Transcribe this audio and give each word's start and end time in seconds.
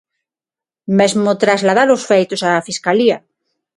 Mesmo 0.99 1.31
trasladar 1.43 1.87
os 1.95 2.05
feitos 2.09 2.41
á 2.49 2.65
Fiscalía. 2.67 3.17